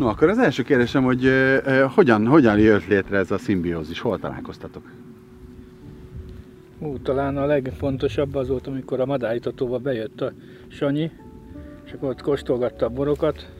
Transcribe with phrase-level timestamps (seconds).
[0.00, 4.00] No, akkor az első kérdésem, hogy uh, hogyan, hogyan jött létre ez a szimbiózis?
[4.00, 4.82] Hol találkoztatok?
[6.78, 10.32] Ú, talán a legfontosabb az volt, amikor a madáritatóba bejött a
[10.68, 11.10] Sanyi,
[11.84, 13.50] és akkor ott kóstolgatta a borokat,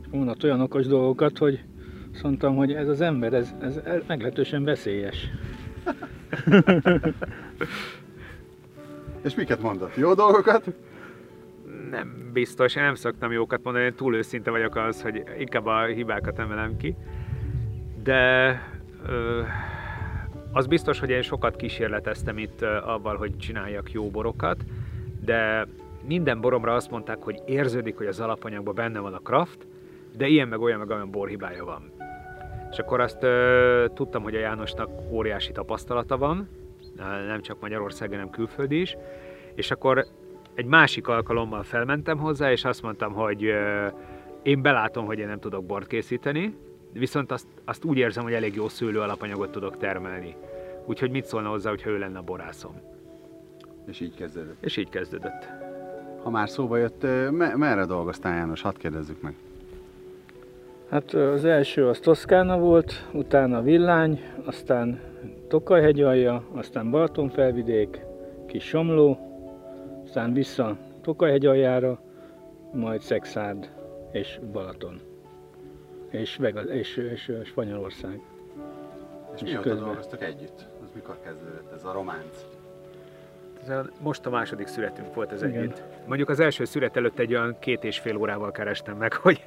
[0.00, 1.60] és mondott olyan okos dolgokat, hogy
[2.12, 5.28] azt mondtam, hogy ez az ember, ez, ez meglehetősen veszélyes.
[9.24, 9.96] és miket mondott?
[9.96, 10.64] Jó dolgokat?
[11.92, 15.84] Nem biztos, én nem szoktam jókat mondani, én túl őszinte vagyok az, hogy inkább a
[15.84, 16.96] hibákat emelem ki.
[18.02, 18.60] De
[20.52, 24.64] az biztos, hogy én sokat kísérleteztem itt avval, hogy csináljak jó borokat,
[25.24, 25.66] de
[26.06, 29.66] minden boromra azt mondták, hogy érződik, hogy az alapanyagban benne van a kraft,
[30.16, 31.92] de ilyen meg olyan meg olyan borhibája van.
[32.70, 33.26] És akkor azt
[33.94, 36.48] tudtam, hogy a Jánosnak óriási tapasztalata van,
[37.26, 38.96] nem csak Magyarországon, hanem külföldi is,
[39.54, 40.06] és akkor
[40.54, 43.86] egy másik alkalommal felmentem hozzá, és azt mondtam, hogy ö,
[44.42, 46.56] én belátom, hogy én nem tudok bort készíteni,
[46.92, 50.36] viszont azt, azt úgy érzem, hogy elég jó szőlő alapanyagot tudok termelni.
[50.84, 52.80] Úgyhogy mit szólna hozzá, hogyha ő lenne a borászom?
[53.86, 54.64] És így kezdődött.
[54.64, 55.48] És így kezdődött.
[56.22, 58.62] Ha már szóba jött, me- merre dolgoztál János?
[58.62, 59.34] Hadd kérdezzük meg.
[60.90, 65.00] Hát az első az Toszkána volt, utána Villány, aztán
[65.48, 68.00] Tokajhegyalja, aztán Balatonfelvidék,
[68.46, 69.31] Kis Somló,
[70.12, 72.00] aztán vissza Tokajhegyaljára,
[72.72, 73.70] majd Szexárd
[74.10, 75.00] és Balaton
[76.10, 78.20] és, Vegas, és, és Spanyolország.
[79.34, 79.84] És, és mióta közben...
[79.84, 80.68] dolgoztak együtt?
[80.82, 82.44] Az mikor kezdődött ez a románc?
[84.00, 85.62] Most a második születünk volt ez Igen.
[85.62, 85.82] együtt.
[86.06, 89.46] Mondjuk az első szület előtt egy olyan két és fél órával kerestem meg, hogy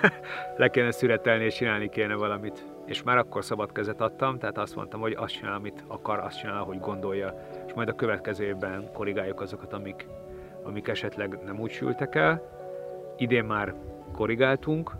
[0.56, 2.64] le kéne születelni és csinálni kéne valamit.
[2.86, 6.38] És már akkor szabad kezet adtam, tehát azt mondtam, hogy azt csinál, amit akar, azt
[6.38, 7.48] csinál, ahogy gondolja.
[7.70, 10.06] És majd a következő évben korrigáljuk azokat, amik,
[10.62, 12.42] amik esetleg nem úgy sültek el.
[13.16, 13.74] Idén már
[14.12, 14.92] korrigáltunk,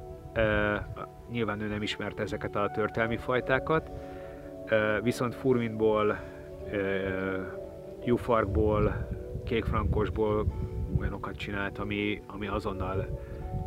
[1.31, 3.91] nyilván ő nem ismerte ezeket a történelmi fajtákat,
[5.03, 6.19] viszont furmintból,
[8.05, 9.09] jufarkból,
[9.45, 10.47] kékfrankosból
[10.99, 13.21] olyanokat csinált, ami, ami azonnal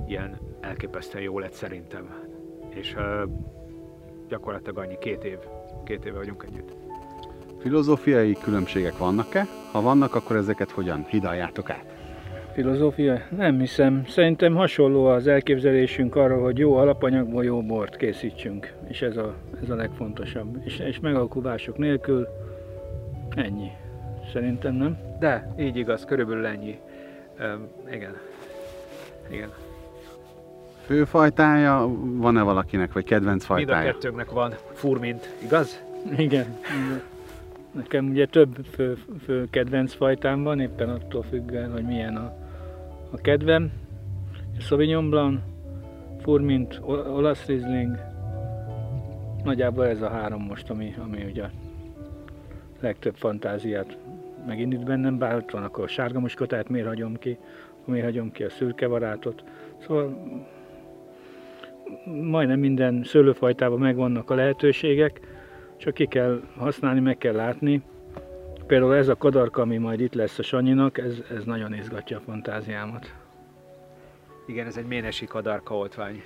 [0.08, 2.14] ilyen elképesztően jó lett szerintem.
[2.70, 2.96] És
[4.28, 5.38] gyakorlatilag annyi, két év,
[5.84, 6.83] két éve vagyunk együtt.
[7.64, 9.48] Filozófiai különbségek vannak-e?
[9.72, 11.94] Ha vannak, akkor ezeket hogyan hidaljátok át?
[12.54, 13.22] filozófia?
[13.38, 14.04] Nem hiszem.
[14.08, 18.74] Szerintem hasonló az elképzelésünk arra, hogy jó alapanyagból jó bort készítsünk.
[18.88, 20.58] És ez a, ez a legfontosabb.
[20.64, 22.28] És, és megalkuvások nélkül
[23.36, 23.72] ennyi.
[24.34, 24.98] Szerintem nem?
[25.20, 26.80] De, így igaz, körülbelül ennyi.
[27.40, 28.18] Um, igen.
[29.30, 29.50] Igen.
[30.86, 33.78] Főfajtája van-e valakinek, vagy kedvenc fajtája?
[33.78, 35.84] Mind a kettőnknek van furmint, igaz?
[36.18, 36.46] Igen.
[37.74, 42.34] Nekem ugye több fő, fő kedvenc fajtám van, éppen attól függően, hogy milyen a,
[43.12, 43.72] a kedvem.
[44.60, 45.40] Sauvignon Blanc,
[46.22, 48.00] Furmint, olasz Riesling,
[49.44, 51.44] nagyjából ez a három most, ami, ami ugye
[52.80, 53.98] legtöbb fantáziát
[54.48, 57.38] megindít bennem, bár ott van akkor a sárga muskotát, miért hagyom ki,
[57.86, 59.44] miért hagyom ki a szürke varátot.
[59.78, 60.38] Szóval
[62.22, 65.20] majdnem minden szőlőfajtában megvannak a lehetőségek,
[65.78, 67.84] csak ki kell használni, meg kell látni.
[68.68, 72.22] Például ez a kadarka, ami majd itt lesz a Sanyinak, ez, ez nagyon izgatja a
[72.22, 73.14] fantáziámat.
[74.48, 76.24] Igen, ez egy ménesi kadarka oltvány.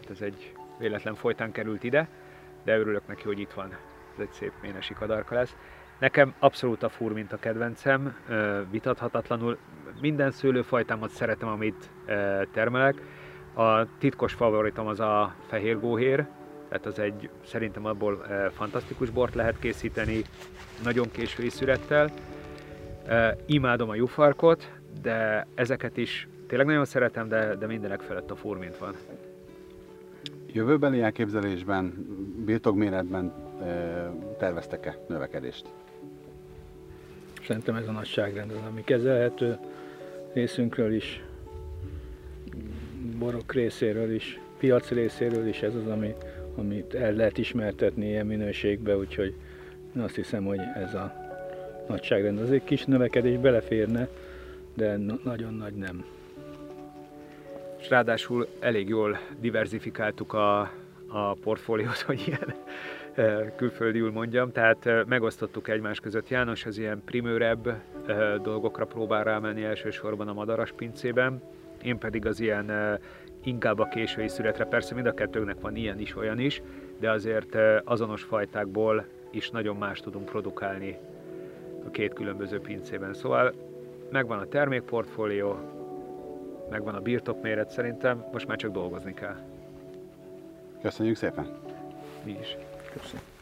[0.00, 2.08] Hát ez egy véletlen folytán került ide,
[2.64, 3.70] de örülök neki, hogy itt van.
[4.12, 5.56] Ez egy szép ménesi kadarka lesz.
[5.98, 8.16] Nekem abszolút a fur, mint a kedvencem,
[8.70, 9.58] vitathatatlanul.
[10.00, 11.90] Minden szőlőfajtámat szeretem, amit
[12.52, 13.02] termelek.
[13.54, 16.26] A titkos favoritom az a fehér góhér,
[16.70, 20.22] tehát az egy, szerintem abból e, fantasztikus bort lehet készíteni,
[20.82, 22.10] nagyon késői szürettel.
[23.06, 24.72] E, imádom a jufarkot,
[25.02, 28.94] de ezeket is tényleg nagyon szeretem, de, de mindenek felett a furmint van.
[30.52, 32.06] Jövőbeli elképzelésben,
[32.44, 33.32] birtokméretben
[33.62, 35.64] e, terveztek-e növekedést?
[37.46, 39.58] Szerintem ez a nagyságrend az, ami kezelhető
[40.32, 41.22] részünkről is,
[43.18, 46.14] borok részéről is, piac részéről is ez az, ami
[46.56, 49.34] amit el lehet ismertetni ilyen minőségbe, úgyhogy
[49.96, 51.14] én azt hiszem, hogy ez a
[51.88, 54.08] nagyságrend az egy kis növekedés beleférne,
[54.74, 56.04] de nagyon nagy nem.
[57.78, 60.60] És ráadásul elég jól diversifikáltuk a,
[61.06, 62.54] a portfóliót, hogy ilyen
[63.56, 66.28] külföldiül mondjam, tehát megosztottuk egymás között.
[66.28, 67.82] János az ilyen primőrebb
[68.42, 71.42] dolgokra próbál rámenni elsősorban a madaras pincében,
[71.82, 72.98] én pedig az ilyen
[73.44, 74.64] inkább a késői születre.
[74.64, 76.62] Persze mind a kettőnknek van ilyen is, olyan is,
[76.98, 80.98] de azért azonos fajtákból is nagyon más tudunk produkálni
[81.86, 83.14] a két különböző pincében.
[83.14, 83.54] Szóval
[84.10, 85.56] megvan a termékportfólió,
[86.70, 89.36] megvan a birtokméret, szerintem most már csak dolgozni kell.
[90.82, 91.58] Köszönjük szépen!
[92.24, 92.56] Mi is.
[92.92, 93.39] Köszönöm.